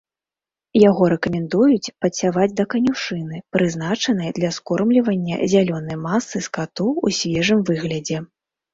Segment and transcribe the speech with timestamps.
[0.89, 8.17] Яго рэкамендуюць падсяваць да канюшыны, прызначанай для скормлівання зялёнай масы скату ў свежым выглядзе.